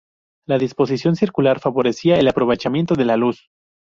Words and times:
La 0.47 0.57
disposición 0.57 1.15
circular 1.15 1.59
favorecía 1.59 2.17
el 2.17 2.27
aprovechamiento 2.27 2.95
de 2.95 3.05
la 3.05 3.17
luz. 3.17 3.51